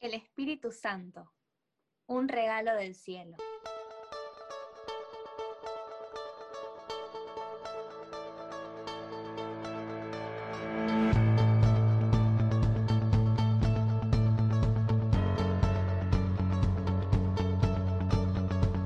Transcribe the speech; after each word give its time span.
El 0.00 0.14
Espíritu 0.14 0.72
Santo, 0.72 1.30
un 2.06 2.26
regalo 2.26 2.74
del 2.74 2.94
cielo. 2.94 3.36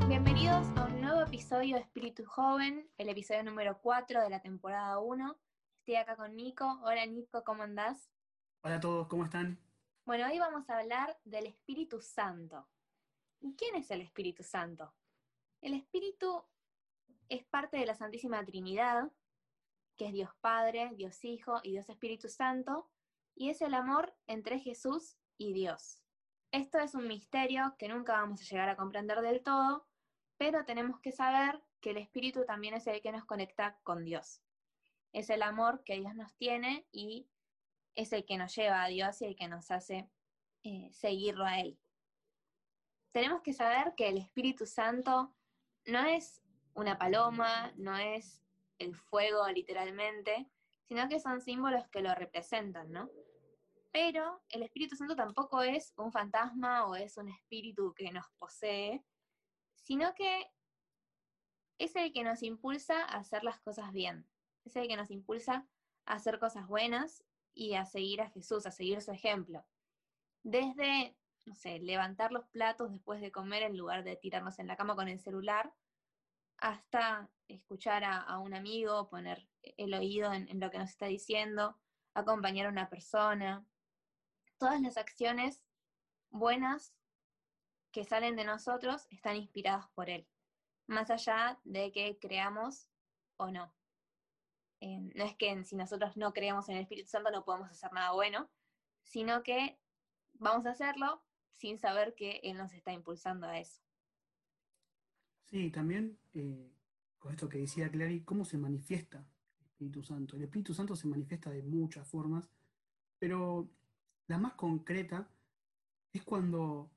Bienvenidos 0.08 0.66
a 0.76 0.86
un 0.86 1.00
nuevo 1.00 1.20
episodio 1.20 1.76
de 1.76 1.82
Espíritu 1.82 2.24
Joven, 2.24 2.90
el 2.98 3.08
episodio 3.08 3.44
número 3.44 3.78
4 3.80 4.20
de 4.20 4.30
la 4.30 4.42
temporada 4.42 4.98
1. 4.98 5.38
Estoy 5.78 5.94
acá 5.94 6.16
con 6.16 6.34
Nico. 6.34 6.80
Hola 6.82 7.06
Nico, 7.06 7.44
¿cómo 7.44 7.62
andás? 7.62 8.10
Hola 8.62 8.74
a 8.74 8.80
todos, 8.80 9.06
¿cómo 9.06 9.22
están? 9.22 9.60
Bueno, 10.06 10.26
hoy 10.26 10.38
vamos 10.38 10.68
a 10.68 10.80
hablar 10.80 11.18
del 11.24 11.46
Espíritu 11.46 11.98
Santo. 11.98 12.68
¿Y 13.40 13.56
quién 13.56 13.74
es 13.74 13.90
el 13.90 14.02
Espíritu 14.02 14.42
Santo? 14.42 14.92
El 15.62 15.72
Espíritu 15.72 16.44
es 17.30 17.42
parte 17.46 17.78
de 17.78 17.86
la 17.86 17.94
Santísima 17.94 18.44
Trinidad, 18.44 19.10
que 19.96 20.08
es 20.08 20.12
Dios 20.12 20.28
Padre, 20.42 20.90
Dios 20.94 21.24
Hijo 21.24 21.58
y 21.62 21.70
Dios 21.70 21.88
Espíritu 21.88 22.28
Santo, 22.28 22.90
y 23.34 23.48
es 23.48 23.62
el 23.62 23.72
amor 23.72 24.14
entre 24.26 24.58
Jesús 24.58 25.16
y 25.38 25.54
Dios. 25.54 26.02
Esto 26.50 26.78
es 26.80 26.94
un 26.94 27.08
misterio 27.08 27.74
que 27.78 27.88
nunca 27.88 28.12
vamos 28.12 28.42
a 28.42 28.44
llegar 28.44 28.68
a 28.68 28.76
comprender 28.76 29.22
del 29.22 29.42
todo, 29.42 29.86
pero 30.36 30.66
tenemos 30.66 31.00
que 31.00 31.12
saber 31.12 31.62
que 31.80 31.92
el 31.92 31.96
Espíritu 31.96 32.44
también 32.44 32.74
es 32.74 32.86
el 32.88 33.00
que 33.00 33.10
nos 33.10 33.24
conecta 33.24 33.78
con 33.82 34.04
Dios. 34.04 34.42
Es 35.14 35.30
el 35.30 35.40
amor 35.40 35.82
que 35.82 35.94
Dios 35.94 36.14
nos 36.14 36.34
tiene 36.34 36.86
y 36.92 37.26
es 37.94 38.12
el 38.12 38.24
que 38.24 38.36
nos 38.36 38.54
lleva 38.54 38.82
a 38.82 38.88
Dios 38.88 39.20
y 39.22 39.26
el 39.26 39.36
que 39.36 39.48
nos 39.48 39.70
hace 39.70 40.08
eh, 40.64 40.90
seguirlo 40.92 41.44
a 41.44 41.60
Él. 41.60 41.78
Tenemos 43.12 43.42
que 43.42 43.52
saber 43.52 43.94
que 43.96 44.08
el 44.08 44.18
Espíritu 44.18 44.66
Santo 44.66 45.34
no 45.86 46.04
es 46.04 46.42
una 46.74 46.98
paloma, 46.98 47.72
no 47.76 47.96
es 47.96 48.42
el 48.78 48.96
fuego 48.96 49.48
literalmente, 49.48 50.48
sino 50.82 51.08
que 51.08 51.20
son 51.20 51.40
símbolos 51.40 51.86
que 51.88 52.00
lo 52.00 52.14
representan, 52.14 52.90
¿no? 52.90 53.08
Pero 53.92 54.42
el 54.48 54.64
Espíritu 54.64 54.96
Santo 54.96 55.14
tampoco 55.14 55.62
es 55.62 55.92
un 55.96 56.10
fantasma 56.10 56.86
o 56.86 56.96
es 56.96 57.16
un 57.16 57.28
espíritu 57.28 57.94
que 57.94 58.10
nos 58.10 58.26
posee, 58.38 59.04
sino 59.76 60.12
que 60.14 60.50
es 61.78 61.94
el 61.94 62.12
que 62.12 62.24
nos 62.24 62.42
impulsa 62.42 63.04
a 63.04 63.18
hacer 63.18 63.44
las 63.44 63.60
cosas 63.60 63.92
bien, 63.92 64.28
es 64.64 64.74
el 64.74 64.88
que 64.88 64.96
nos 64.96 65.10
impulsa 65.10 65.68
a 66.06 66.14
hacer 66.14 66.40
cosas 66.40 66.66
buenas 66.66 67.24
y 67.54 67.74
a 67.74 67.84
seguir 67.84 68.20
a 68.20 68.30
Jesús, 68.30 68.66
a 68.66 68.70
seguir 68.70 69.00
su 69.00 69.12
ejemplo. 69.12 69.64
Desde, 70.42 71.16
no 71.46 71.54
sé, 71.54 71.78
levantar 71.78 72.32
los 72.32 72.46
platos 72.46 72.90
después 72.90 73.20
de 73.20 73.32
comer 73.32 73.62
en 73.62 73.76
lugar 73.76 74.04
de 74.04 74.16
tirarnos 74.16 74.58
en 74.58 74.66
la 74.66 74.76
cama 74.76 74.96
con 74.96 75.08
el 75.08 75.20
celular, 75.20 75.72
hasta 76.58 77.30
escuchar 77.48 78.04
a, 78.04 78.38
un 78.38 78.54
amigo, 78.54 79.08
poner 79.08 79.48
el 79.62 79.94
oído 79.94 80.32
en, 80.32 80.48
en 80.48 80.60
lo 80.60 80.70
que 80.70 80.78
nos 80.78 80.90
está 80.90 81.06
diciendo, 81.06 81.78
acompañar 82.14 82.66
a 82.66 82.70
una 82.70 82.88
persona. 82.88 83.64
Todas 84.58 84.80
las 84.80 84.96
acciones 84.96 85.62
buenas 86.30 86.94
que 87.92 88.04
salen 88.04 88.36
de 88.36 88.44
nosotros 88.44 89.06
están 89.10 89.36
inspiradas 89.36 89.88
por 89.94 90.10
Él, 90.10 90.26
más 90.86 91.10
allá 91.10 91.60
de 91.64 91.92
que 91.92 92.18
creamos 92.18 92.88
o 93.36 93.50
no. 93.50 93.72
Eh, 94.80 95.00
no 95.14 95.24
es 95.24 95.34
que 95.36 95.64
si 95.64 95.76
nosotros 95.76 96.16
no 96.16 96.32
creemos 96.32 96.68
en 96.68 96.76
el 96.76 96.82
Espíritu 96.82 97.08
Santo 97.08 97.30
no 97.30 97.44
podemos 97.44 97.70
hacer 97.70 97.92
nada 97.92 98.12
bueno, 98.12 98.50
sino 99.02 99.42
que 99.42 99.78
vamos 100.34 100.66
a 100.66 100.70
hacerlo 100.70 101.22
sin 101.52 101.78
saber 101.78 102.14
que 102.14 102.40
Él 102.42 102.56
nos 102.56 102.72
está 102.72 102.92
impulsando 102.92 103.46
a 103.46 103.58
eso. 103.58 103.80
Sí, 105.44 105.70
también 105.70 106.18
eh, 106.34 106.72
con 107.18 107.32
esto 107.32 107.48
que 107.48 107.58
decía 107.58 107.90
Clary, 107.90 108.22
¿cómo 108.22 108.44
se 108.44 108.58
manifiesta 108.58 109.18
el 109.60 109.66
Espíritu 109.66 110.02
Santo? 110.02 110.36
El 110.36 110.42
Espíritu 110.42 110.74
Santo 110.74 110.96
se 110.96 111.06
manifiesta 111.06 111.50
de 111.50 111.62
muchas 111.62 112.06
formas, 112.08 112.50
pero 113.18 113.68
la 114.26 114.38
más 114.38 114.54
concreta 114.54 115.28
es 116.12 116.22
cuando 116.22 116.90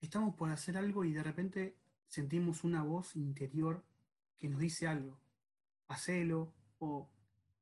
estamos 0.00 0.34
por 0.34 0.50
hacer 0.50 0.76
algo 0.76 1.04
y 1.04 1.12
de 1.12 1.22
repente 1.22 1.76
sentimos 2.06 2.64
una 2.64 2.82
voz 2.82 3.16
interior 3.16 3.84
que 4.38 4.48
nos 4.48 4.60
dice 4.60 4.86
algo. 4.86 5.18
Hacelo, 5.88 6.52
o 6.78 7.08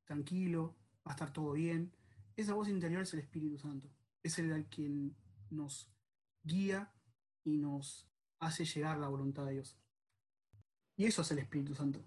tranquilo, 0.05 0.75
va 1.07 1.13
a 1.13 1.15
estar 1.15 1.33
todo 1.33 1.53
bien. 1.53 1.93
Esa 2.37 2.55
voz 2.55 2.69
interior 2.69 3.03
es 3.03 3.13
el 3.15 3.21
Espíritu 3.21 3.59
Santo. 3.59 3.89
Es 4.23 4.39
el 4.39 4.67
quien 4.67 5.15
nos 5.51 5.91
guía 6.43 6.93
y 7.45 7.59
nos 7.59 8.09
hace 8.39 8.65
llegar 8.65 8.99
la 8.99 9.09
voluntad 9.09 9.47
de 9.47 9.53
Dios. 9.53 9.77
Y 10.97 11.07
eso 11.07 11.23
es 11.23 11.31
el 11.31 11.39
Espíritu 11.39 11.75
Santo. 11.75 12.05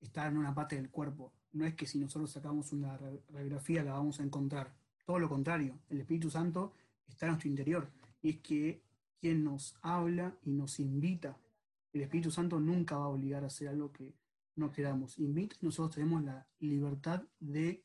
Está 0.00 0.26
en 0.26 0.36
una 0.36 0.54
parte 0.54 0.76
del 0.76 0.90
cuerpo. 0.90 1.32
No 1.52 1.66
es 1.66 1.74
que 1.74 1.86
si 1.86 1.98
nosotros 1.98 2.30
sacamos 2.30 2.72
una 2.72 2.96
radiografía 2.96 3.84
la 3.84 3.92
vamos 3.92 4.20
a 4.20 4.22
encontrar. 4.22 4.74
Todo 5.04 5.18
lo 5.18 5.28
contrario, 5.28 5.78
el 5.90 6.00
Espíritu 6.00 6.30
Santo 6.30 6.72
está 7.06 7.26
en 7.26 7.32
nuestro 7.32 7.48
interior. 7.48 7.90
Y 8.22 8.30
es 8.30 8.40
que 8.40 8.82
quien 9.20 9.44
nos 9.44 9.76
habla 9.82 10.36
y 10.42 10.50
nos 10.50 10.80
invita. 10.80 11.38
El 11.92 12.02
Espíritu 12.02 12.30
Santo 12.30 12.58
nunca 12.58 12.96
va 12.96 13.04
a 13.04 13.08
obligar 13.08 13.44
a 13.44 13.48
hacer 13.48 13.68
algo 13.68 13.92
que 13.92 14.14
no 14.56 14.70
quedamos. 14.72 15.18
Invita, 15.18 15.56
nosotros 15.60 15.94
tenemos 15.94 16.22
la 16.22 16.46
libertad 16.58 17.22
de 17.40 17.84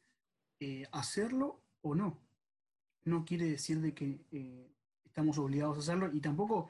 eh, 0.60 0.86
hacerlo 0.92 1.64
o 1.82 1.96
no. 1.96 2.20
No 3.04 3.26
quiere 3.26 3.50
decir 3.50 3.80
de 3.82 3.94
que 3.94 4.26
eh, 4.32 4.76
estamos 5.06 5.38
obligados 5.38 5.78
a 5.78 5.80
hacerlo 5.80 6.12
y 6.14 6.20
tampoco 6.20 6.70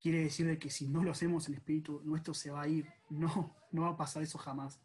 quiere 0.00 0.20
decir 0.20 0.46
de 0.46 0.58
que 0.58 0.70
si 0.70 0.88
no 0.88 1.02
lo 1.02 1.10
hacemos 1.10 1.48
el 1.48 1.54
espíritu 1.54 2.00
nuestro 2.04 2.34
se 2.34 2.50
va 2.50 2.62
a 2.62 2.68
ir. 2.68 2.86
No, 3.10 3.54
no 3.72 3.82
va 3.82 3.88
a 3.90 3.96
pasar 3.96 4.22
eso 4.22 4.38
jamás. 4.38 4.80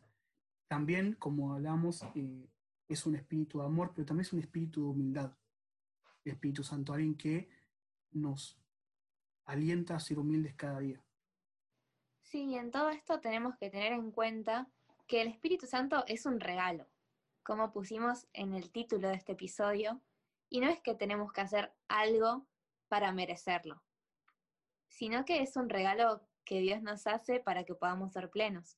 También, 0.67 1.13
como 1.13 1.53
hablamos, 1.53 2.03
eh, 2.15 2.49
es 2.87 3.05
un 3.05 3.15
espíritu 3.15 3.59
de 3.59 3.65
amor, 3.65 3.91
pero 3.95 4.05
también 4.05 4.25
es 4.25 4.33
un 4.33 4.39
espíritu 4.39 4.81
de 4.81 4.87
humildad. 4.87 5.37
Espíritu 6.23 6.63
Santo, 6.63 6.93
alguien 6.93 7.15
que 7.15 7.49
nos 8.11 8.61
alienta 9.45 9.95
a 9.95 9.99
ser 9.99 10.19
humildes 10.19 10.53
cada 10.55 10.79
día. 10.79 11.03
Sí, 12.31 12.55
en 12.55 12.71
todo 12.71 12.91
esto 12.91 13.19
tenemos 13.19 13.57
que 13.57 13.69
tener 13.69 13.91
en 13.91 14.09
cuenta 14.09 14.69
que 15.05 15.21
el 15.21 15.27
Espíritu 15.27 15.67
Santo 15.67 16.05
es 16.07 16.25
un 16.25 16.39
regalo, 16.39 16.87
como 17.43 17.73
pusimos 17.73 18.25
en 18.31 18.53
el 18.53 18.71
título 18.71 19.09
de 19.09 19.15
este 19.15 19.33
episodio, 19.33 20.01
y 20.49 20.61
no 20.61 20.69
es 20.69 20.79
que 20.79 20.95
tenemos 20.95 21.33
que 21.33 21.41
hacer 21.41 21.73
algo 21.89 22.47
para 22.87 23.11
merecerlo, 23.11 23.83
sino 24.87 25.25
que 25.25 25.41
es 25.41 25.57
un 25.57 25.67
regalo 25.67 26.25
que 26.45 26.61
Dios 26.61 26.81
nos 26.81 27.05
hace 27.05 27.41
para 27.41 27.65
que 27.65 27.75
podamos 27.75 28.13
ser 28.13 28.29
plenos, 28.29 28.77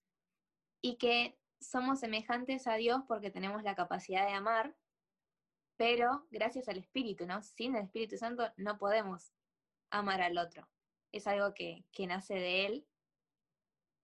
y 0.81 0.95
que 0.95 1.37
somos 1.61 1.99
semejantes 1.99 2.65
a 2.65 2.73
Dios 2.73 3.03
porque 3.07 3.29
tenemos 3.29 3.61
la 3.61 3.75
capacidad 3.75 4.25
de 4.25 4.33
amar, 4.33 4.75
pero 5.77 6.25
gracias 6.31 6.69
al 6.69 6.79
Espíritu, 6.79 7.27
¿no? 7.27 7.43
Sin 7.43 7.75
el 7.75 7.83
Espíritu 7.83 8.17
Santo 8.17 8.51
no 8.57 8.79
podemos 8.79 9.31
amar 9.91 10.23
al 10.23 10.39
otro. 10.39 10.67
Es 11.11 11.27
algo 11.27 11.53
que, 11.53 11.85
que 11.91 12.07
nace 12.07 12.33
de 12.33 12.65
Él 12.65 12.87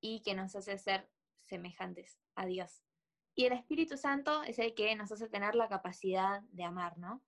y 0.02 0.22
que 0.22 0.36
nos 0.36 0.56
hace 0.56 0.78
ser 0.78 1.10
semejantes 1.46 2.20
a 2.36 2.46
Dios. 2.46 2.84
Y 3.36 3.46
el 3.46 3.54
Espíritu 3.54 3.98
Santo 3.98 4.44
es 4.44 4.60
el 4.60 4.74
que 4.74 4.96
nos 4.96 5.12
hace 5.12 5.30
tener 5.30 5.56
la 5.56 5.70
capacidad 5.70 6.42
de 6.52 6.64
amar, 6.64 6.98
¿no? 6.98 7.24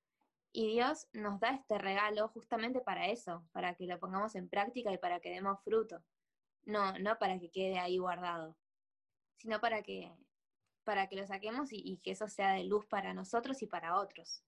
Y 0.54 0.68
Dios 0.74 1.08
nos 1.14 1.40
da 1.40 1.52
este 1.52 1.78
regalo 1.78 2.28
justamente 2.30 2.82
para 2.82 3.08
eso, 3.08 3.48
para 3.54 3.76
que 3.76 3.88
lo 3.88 3.98
pongamos 4.00 4.36
en 4.36 4.50
práctica 4.50 4.92
y 4.92 4.98
para 4.98 5.22
que 5.22 5.30
demos 5.30 5.64
fruto. 5.64 6.04
No, 6.66 6.98
no 7.00 7.18
para 7.18 7.40
que 7.40 7.50
quede 7.50 7.80
ahí 7.80 7.98
guardado, 7.98 8.58
sino 9.38 9.62
para 9.62 9.82
que, 9.82 10.12
para 10.84 11.08
que 11.08 11.16
lo 11.16 11.26
saquemos 11.26 11.70
y, 11.72 11.98
que 12.04 12.12
eso 12.12 12.28
sea 12.28 12.54
de 12.54 12.66
luz 12.66 12.86
para 12.86 13.14
nosotros 13.14 13.62
y 13.62 13.68
para 13.68 13.98
otros. 13.98 14.44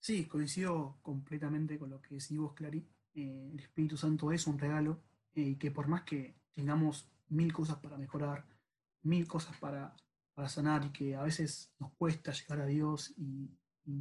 Sí, 0.00 0.26
coincido 0.26 0.98
completamente 1.02 1.78
con 1.78 1.90
lo 1.90 2.02
que 2.02 2.16
decís 2.16 2.36
vos, 2.36 2.52
Clary. 2.54 2.86
Eh, 3.14 3.50
el 3.52 3.60
Espíritu 3.60 3.96
Santo 3.96 4.32
es 4.32 4.46
un 4.46 4.58
regalo 4.58 5.00
y 5.34 5.56
que 5.56 5.70
por 5.70 5.88
más 5.88 6.02
que 6.02 6.36
tengamos 6.52 7.08
mil 7.28 7.52
cosas 7.52 7.78
para 7.78 7.98
mejorar, 7.98 8.46
mil 9.02 9.26
cosas 9.26 9.56
para, 9.58 9.94
para 10.34 10.48
sanar 10.48 10.84
y 10.84 10.90
que 10.90 11.16
a 11.16 11.22
veces 11.22 11.72
nos 11.78 11.92
cuesta 11.92 12.32
llegar 12.32 12.60
a 12.60 12.66
Dios 12.66 13.14
y, 13.16 13.50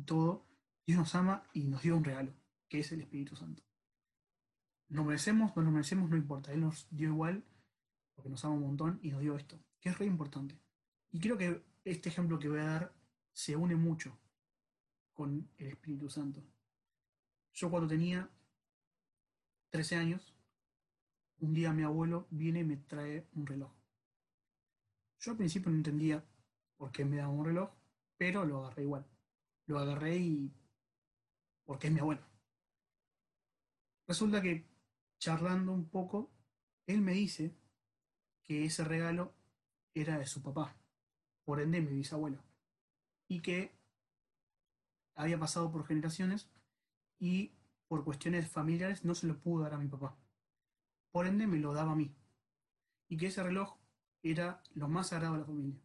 todo, 0.06 0.47
Dios 0.85 0.97
nos 0.97 1.13
ama 1.15 1.44
y 1.53 1.68
nos 1.68 1.81
dio 1.81 1.97
un 1.97 2.03
regalo, 2.03 2.33
que 2.69 2.80
es 2.80 2.91
el 2.91 3.01
Espíritu 3.01 3.35
Santo. 3.35 3.63
Nos 4.89 5.06
merecemos, 5.06 5.56
no 5.56 5.63
nos 5.63 5.74
merecemos, 5.74 6.09
no 6.09 6.15
importa. 6.15 6.53
Él 6.53 6.62
nos 6.62 6.88
dio 6.89 7.09
igual, 7.09 7.44
porque 8.15 8.30
nos 8.30 8.45
ama 8.45 8.53
un 8.53 8.62
montón 8.62 9.00
y 9.01 9.12
nos 9.12 9.21
dio 9.21 9.35
esto, 9.35 9.59
que 9.81 9.89
es 9.89 9.97
re 9.97 10.06
importante. 10.06 10.57
Y 11.12 11.19
creo 11.19 11.38
que 11.38 11.65
este 11.83 12.09
ejemplo 12.09 12.39
que 12.39 12.47
voy 12.47 12.59
a 12.59 12.65
dar 12.65 12.94
se 13.33 13.56
une 13.56 13.75
mucho 13.75 14.18
con 15.13 15.50
el 15.57 15.68
Espíritu 15.68 16.09
Santo. 16.09 16.44
Yo 17.53 17.69
cuando 17.69 17.88
tenía 17.88 18.30
13 19.69 19.95
años, 19.95 20.32
un 21.44 21.54
día 21.54 21.74
mi 21.74 21.84
abuelo 21.84 22.25
viene 22.30 22.62
y 22.62 22.63
me 22.63 22.78
trae 22.78 23.28
un 23.34 23.45
reloj. 23.45 23.72
Yo 25.19 25.31
al 25.31 25.38
principio 25.38 25.72
no 25.72 25.78
entendía 25.78 26.24
por 26.78 26.92
qué 26.92 27.04
me 27.04 27.18
daba 27.18 27.34
un 27.34 27.45
reloj, 27.45 27.69
pero 28.18 28.45
lo 28.45 28.60
agarré 28.60 28.84
igual. 28.84 29.06
Lo 29.66 29.78
agarré 29.78 30.16
y 30.16 30.54
porque 31.66 31.88
es 31.88 31.94
mi 31.94 32.00
abuelo. 32.00 32.22
resulta 34.07 34.42
que 34.42 34.66
charlando 35.19 35.74
un 35.74 35.90
poco, 35.90 36.31
él 36.88 37.01
me 37.01 37.13
dice 37.13 37.54
que 38.44 38.63
ese 38.66 38.86
regalo 38.86 39.34
era 39.94 40.18
de 40.18 40.25
su 40.25 40.42
papá, 40.42 40.75
por 41.44 41.60
ende 41.60 41.81
mi 41.81 41.94
bisabuelo, 41.94 42.42
y 43.28 43.42
que 43.42 43.72
había 45.16 45.40
pasado 45.40 45.72
por 45.72 45.86
generaciones 45.86 46.50
y 47.19 47.51
por 47.88 48.04
cuestiones 48.04 48.50
familiares 48.50 49.04
no 49.04 49.13
se 49.13 49.28
lo 49.28 49.40
pudo 49.40 49.63
dar 49.63 49.74
a 49.74 49.78
mi 49.78 49.88
papá. 49.88 50.18
Por 51.13 51.27
ende 51.27 51.45
me 51.45 51.60
lo 51.60 51.74
daba 51.74 51.92
a 51.92 51.95
mí. 51.95 52.12
Y 53.07 53.18
que 53.18 53.27
ese 53.27 53.44
reloj 53.44 53.77
era 54.24 54.63
lo 54.74 54.89
más 54.89 55.10
sagrado 55.10 55.33
de 55.33 55.39
la 55.42 55.45
familia. 55.45 55.80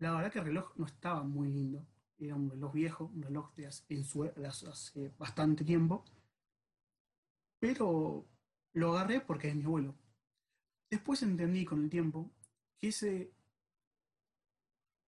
La 0.00 0.12
verdad 0.12 0.30
que 0.30 0.40
el 0.40 0.44
reloj 0.44 0.76
no 0.76 0.84
estaba 0.84 1.22
muy 1.22 1.48
lindo. 1.48 1.86
Era 2.18 2.34
un 2.34 2.50
reloj 2.50 2.74
viejo, 2.74 3.04
un 3.06 3.22
reloj 3.22 3.54
de 3.54 3.66
hace, 3.66 4.68
hace 4.68 5.08
bastante 5.18 5.64
tiempo. 5.64 6.04
Pero 7.58 8.28
lo 8.74 8.92
agarré 8.92 9.22
porque 9.22 9.48
es 9.48 9.56
mi 9.56 9.64
abuelo. 9.64 9.94
Después 10.90 11.22
entendí 11.22 11.64
con 11.64 11.82
el 11.82 11.88
tiempo 11.88 12.30
que 12.78 12.88
ese 12.88 13.32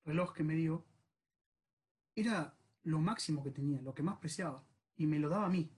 reloj 0.06 0.34
que 0.34 0.46
me 0.46 0.56
dio 0.56 0.86
era 2.16 2.58
lo 2.84 3.00
máximo 3.00 3.44
que 3.44 3.52
tenía, 3.52 3.82
lo 3.82 3.94
que 3.94 4.04
más 4.04 4.18
preciaba. 4.18 4.64
Y 4.96 5.08
me 5.08 5.20
lo 5.20 5.28
daba 5.28 5.48
a 5.48 5.50
mí, 5.50 5.70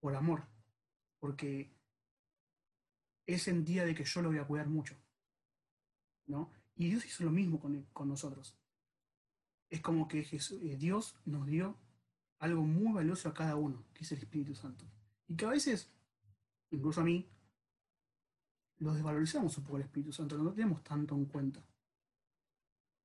por 0.00 0.14
amor. 0.14 0.46
Porque 1.18 1.73
él 3.26 3.38
sentía 3.38 3.84
de 3.84 3.94
que 3.94 4.04
yo 4.04 4.22
lo 4.22 4.28
voy 4.28 4.38
a 4.38 4.46
cuidar 4.46 4.68
mucho. 4.68 4.96
¿No? 6.26 6.50
Y 6.76 6.88
Dios 6.88 7.04
hizo 7.04 7.24
lo 7.24 7.30
mismo 7.30 7.60
con, 7.60 7.86
con 7.92 8.08
nosotros. 8.08 8.56
Es 9.70 9.80
como 9.80 10.08
que 10.08 10.20
eh, 10.20 10.76
Dios 10.76 11.16
nos 11.24 11.46
dio 11.46 11.76
algo 12.38 12.62
muy 12.62 12.92
valioso 12.92 13.28
a 13.28 13.34
cada 13.34 13.56
uno, 13.56 13.84
que 13.94 14.04
es 14.04 14.12
el 14.12 14.18
Espíritu 14.18 14.54
Santo. 14.54 14.84
Y 15.28 15.36
que 15.36 15.46
a 15.46 15.50
veces, 15.50 15.90
incluso 16.70 17.00
a 17.00 17.04
mí, 17.04 17.28
lo 18.78 18.92
desvalorizamos 18.92 19.56
un 19.56 19.64
poco 19.64 19.76
el 19.76 19.84
Espíritu 19.84 20.12
Santo, 20.12 20.36
no 20.36 20.44
lo 20.44 20.52
tenemos 20.52 20.82
tanto 20.82 21.14
en 21.14 21.24
cuenta. 21.26 21.64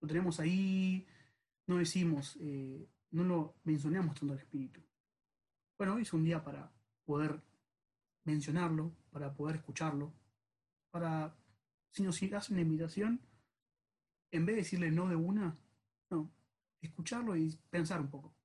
Lo 0.02 0.08
tenemos 0.08 0.40
ahí, 0.40 1.06
no 1.68 1.78
decimos, 1.78 2.38
eh, 2.40 2.88
no 3.12 3.24
lo 3.24 3.56
mencionamos 3.64 4.16
tanto 4.16 4.34
al 4.34 4.40
Espíritu. 4.40 4.82
Bueno, 5.78 5.96
hoy 5.96 6.02
es 6.02 6.14
un 6.14 6.24
día 6.24 6.44
para 6.44 6.72
poder 7.06 7.42
mencionarlo, 8.30 8.92
para 9.12 9.34
poder 9.34 9.58
escucharlo, 9.58 10.14
para, 10.92 11.36
si 11.92 12.04
nos 12.04 12.22
hace 12.22 12.54
una 12.54 12.62
invitación, 12.62 13.22
en 14.32 14.46
vez 14.46 14.56
de 14.56 14.62
decirle 14.62 14.92
no 14.92 15.08
de 15.08 15.16
una, 15.16 15.58
no, 16.10 16.32
escucharlo 16.82 17.36
y 17.36 17.58
pensar 17.70 18.00
un 18.00 18.10
poco. 18.10 18.36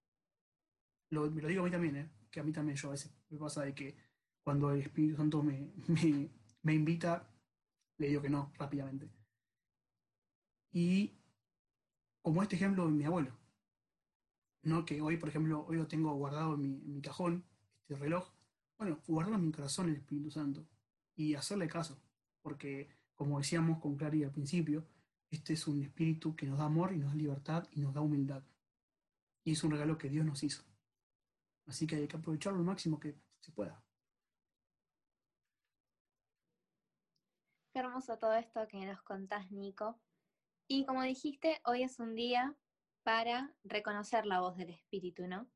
Lo, 1.10 1.30
me 1.30 1.42
lo 1.42 1.48
digo 1.48 1.62
a 1.62 1.64
mí 1.64 1.70
también, 1.70 1.96
¿eh? 1.96 2.10
que 2.30 2.40
a 2.40 2.42
mí 2.42 2.52
también 2.52 2.76
yo 2.76 2.88
a 2.88 2.92
veces 2.92 3.12
me 3.28 3.38
pasa 3.38 3.62
de 3.62 3.74
que 3.74 3.96
cuando 4.42 4.70
el 4.70 4.80
Espíritu 4.80 5.16
Santo 5.16 5.42
me, 5.42 5.70
me, 5.88 6.30
me 6.62 6.74
invita, 6.74 7.28
le 7.98 8.08
digo 8.08 8.22
que 8.22 8.30
no 8.30 8.52
rápidamente. 8.58 9.10
Y 10.72 11.12
como 12.22 12.42
este 12.42 12.56
ejemplo 12.56 12.86
de 12.86 12.92
mi 12.92 13.04
abuelo, 13.04 13.38
¿no? 14.62 14.84
que 14.84 15.00
hoy, 15.00 15.18
por 15.18 15.28
ejemplo, 15.28 15.64
hoy 15.68 15.76
lo 15.76 15.86
tengo 15.86 16.12
guardado 16.14 16.54
en 16.54 16.62
mi, 16.62 16.74
en 16.74 16.94
mi 16.94 17.02
cajón, 17.02 17.44
este 17.82 17.96
reloj, 17.96 18.32
bueno, 18.78 19.00
guardarlo 19.06 19.38
en 19.38 19.46
mi 19.46 19.52
corazón 19.52 19.88
el 19.88 19.96
Espíritu 19.96 20.30
Santo 20.30 20.66
y 21.14 21.34
hacerle 21.34 21.68
caso, 21.68 22.00
porque 22.42 22.88
como 23.14 23.38
decíamos 23.38 23.80
con 23.80 23.96
Clary 23.96 24.24
al 24.24 24.32
principio, 24.32 24.86
este 25.30 25.54
es 25.54 25.66
un 25.66 25.82
espíritu 25.82 26.34
que 26.36 26.46
nos 26.46 26.58
da 26.58 26.64
amor 26.64 26.92
y 26.92 26.98
nos 26.98 27.10
da 27.10 27.16
libertad 27.16 27.68
y 27.72 27.80
nos 27.80 27.94
da 27.94 28.00
humildad. 28.00 28.42
Y 29.44 29.52
es 29.52 29.64
un 29.64 29.72
regalo 29.72 29.98
que 29.98 30.08
Dios 30.08 30.24
nos 30.24 30.42
hizo. 30.42 30.62
Así 31.66 31.86
que 31.86 31.96
hay 31.96 32.08
que 32.08 32.16
aprovecharlo 32.16 32.58
lo 32.58 32.64
máximo 32.64 33.00
que 33.00 33.16
se 33.40 33.52
pueda. 33.52 33.82
Qué 37.72 37.80
hermoso 37.80 38.16
todo 38.18 38.34
esto 38.34 38.66
que 38.68 38.86
nos 38.86 39.02
contás, 39.02 39.50
Nico. 39.50 39.98
Y 40.68 40.86
como 40.86 41.02
dijiste, 41.02 41.60
hoy 41.64 41.82
es 41.82 41.98
un 41.98 42.14
día 42.14 42.56
para 43.02 43.54
reconocer 43.64 44.26
la 44.26 44.40
voz 44.40 44.56
del 44.56 44.70
Espíritu, 44.70 45.26
¿no? 45.26 45.48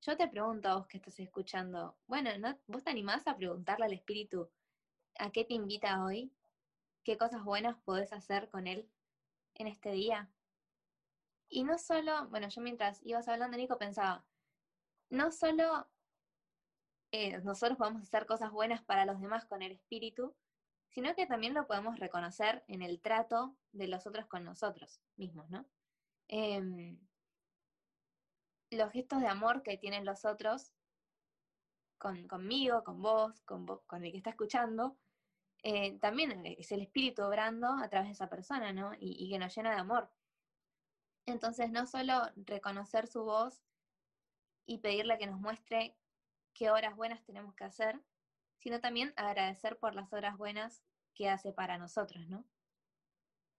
Yo 0.00 0.16
te 0.16 0.28
pregunto 0.28 0.68
a 0.68 0.76
vos 0.76 0.86
que 0.86 0.98
estás 0.98 1.18
escuchando, 1.18 1.98
bueno, 2.06 2.30
¿no? 2.38 2.56
¿vos 2.68 2.84
te 2.84 2.90
animás 2.90 3.26
a 3.26 3.36
preguntarle 3.36 3.86
al 3.86 3.92
Espíritu 3.92 4.48
a 5.18 5.32
qué 5.32 5.44
te 5.44 5.54
invita 5.54 6.04
hoy? 6.04 6.32
¿Qué 7.02 7.18
cosas 7.18 7.42
buenas 7.42 7.76
podés 7.82 8.12
hacer 8.12 8.48
con 8.48 8.68
Él 8.68 8.88
en 9.54 9.66
este 9.66 9.90
día? 9.90 10.30
Y 11.48 11.64
no 11.64 11.78
solo, 11.78 12.28
bueno, 12.28 12.48
yo 12.48 12.60
mientras 12.60 13.04
ibas 13.04 13.26
hablando, 13.26 13.56
Nico, 13.56 13.76
pensaba, 13.76 14.24
no 15.10 15.32
solo 15.32 15.88
eh, 17.10 17.38
nosotros 17.38 17.76
podemos 17.76 18.02
hacer 18.02 18.26
cosas 18.26 18.52
buenas 18.52 18.84
para 18.84 19.04
los 19.04 19.20
demás 19.20 19.46
con 19.46 19.62
el 19.62 19.72
Espíritu, 19.72 20.36
sino 20.90 21.14
que 21.16 21.26
también 21.26 21.54
lo 21.54 21.66
podemos 21.66 21.98
reconocer 21.98 22.64
en 22.68 22.82
el 22.82 23.00
trato 23.00 23.56
de 23.72 23.88
los 23.88 24.06
otros 24.06 24.26
con 24.26 24.44
nosotros 24.44 25.00
mismos, 25.16 25.50
¿no? 25.50 25.66
Em, 26.28 26.98
los 28.70 28.92
gestos 28.92 29.20
de 29.20 29.28
amor 29.28 29.62
que 29.62 29.78
tienen 29.78 30.04
los 30.04 30.24
otros 30.24 30.72
con, 31.98 32.28
conmigo, 32.28 32.84
con 32.84 33.02
vos, 33.02 33.40
con, 33.42 33.66
con 33.66 34.04
el 34.04 34.12
que 34.12 34.18
está 34.18 34.30
escuchando, 34.30 34.96
eh, 35.62 35.98
también 35.98 36.44
es 36.46 36.70
el 36.70 36.82
espíritu 36.82 37.22
obrando 37.22 37.68
a 37.68 37.88
través 37.88 38.08
de 38.08 38.12
esa 38.12 38.28
persona, 38.28 38.72
¿no? 38.72 38.92
Y, 38.98 39.28
que 39.30 39.38
nos 39.38 39.54
llena 39.54 39.72
de 39.72 39.80
amor. 39.80 40.10
Entonces, 41.26 41.70
no 41.70 41.86
solo 41.86 42.22
reconocer 42.36 43.06
su 43.06 43.24
voz 43.24 43.62
y 44.66 44.78
pedirle 44.78 45.18
que 45.18 45.26
nos 45.26 45.40
muestre 45.40 45.96
qué 46.54 46.70
horas 46.70 46.96
buenas 46.96 47.24
tenemos 47.24 47.54
que 47.54 47.64
hacer, 47.64 48.00
sino 48.58 48.80
también 48.80 49.12
agradecer 49.16 49.78
por 49.78 49.94
las 49.94 50.12
horas 50.12 50.36
buenas 50.36 50.82
que 51.14 51.28
hace 51.28 51.52
para 51.52 51.76
nosotros, 51.78 52.28
¿no? 52.28 52.44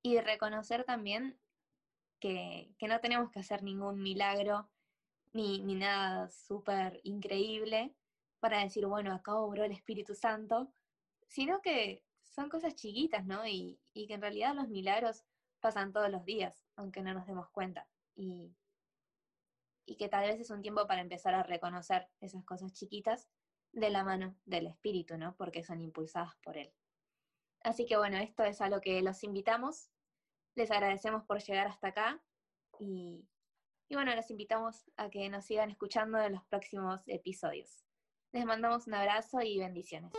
Y 0.01 0.19
reconocer 0.19 0.85
también 0.85 1.37
que, 2.19 2.73
no 2.81 2.99
tenemos 3.01 3.29
que 3.31 3.39
hacer 3.39 3.61
ningún 3.63 4.01
milagro 4.01 4.69
ni, 5.33 5.61
ni 5.61 5.75
nada 5.75 6.29
súper 6.29 6.99
increíble 7.03 7.95
para 8.39 8.63
decir, 8.63 8.85
bueno, 8.85 9.13
acá 9.13 9.35
obró 9.35 9.63
el 9.63 9.71
Espíritu 9.71 10.15
Santo, 10.15 10.71
sino 11.27 11.61
que 11.61 12.03
son 12.23 12.49
cosas 12.49 12.75
chiquitas, 12.75 13.25
¿no? 13.25 13.45
Y, 13.45 13.79
y, 13.93 14.07
que 14.07 14.13
en 14.13 14.21
realidad 14.21 14.55
los 14.55 14.69
milagros 14.69 15.23
pasan 15.59 15.91
todos 15.91 16.09
los 16.09 16.23
días, 16.25 16.65
aunque 16.75 17.01
no 17.01 17.13
nos 17.13 17.27
demos 17.27 17.49
cuenta. 17.49 17.87
Y, 18.15 18.55
y 19.85 19.95
que 19.97 20.07
tal 20.07 20.27
vez 20.27 20.39
es 20.39 20.49
un 20.49 20.61
tiempo 20.61 20.87
para 20.87 21.01
empezar 21.01 21.33
a 21.33 21.43
reconocer 21.43 22.07
esas 22.21 22.43
cosas 22.45 22.73
chiquitas 22.73 23.27
de 23.71 23.89
la 23.89 24.03
mano 24.03 24.35
del 24.45 24.67
espíritu, 24.67 25.17
¿no? 25.17 25.35
Porque 25.35 25.63
son 25.63 25.81
impulsadas 25.81 26.35
por 26.43 26.57
él. 26.57 26.71
Así 27.61 27.85
que 27.85 27.97
bueno, 27.97 28.17
esto 28.17 28.43
es 28.43 28.61
a 28.61 28.69
lo 28.69 28.81
que 28.81 29.01
los 29.01 29.23
invitamos. 29.23 29.89
Les 30.55 30.71
agradecemos 30.71 31.23
por 31.25 31.39
llegar 31.41 31.67
hasta 31.67 31.89
acá 31.89 32.23
y, 32.79 33.27
y 33.89 33.95
bueno, 33.95 34.15
los 34.15 34.29
invitamos 34.29 34.89
a 34.97 35.09
que 35.09 35.27
nos 35.29 35.45
sigan 35.45 35.71
escuchando 35.71 36.19
en 36.21 36.33
los 36.33 36.43
próximos 36.45 37.01
episodios. 37.07 37.83
Les 38.31 38.45
mandamos 38.45 38.85
un 38.85 38.93
abrazo 38.93 39.41
y 39.41 39.57
bendiciones. 39.57 40.11